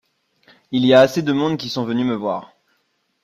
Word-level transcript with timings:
Il 0.71 0.83
y 0.87 0.95
a 0.95 0.99
assez 1.01 1.21
de 1.21 1.31
monde 1.31 1.57
qui 1.59 1.69
sont 1.69 1.85
venus 1.85 2.07
me 2.07 2.15
voir. 2.15 2.53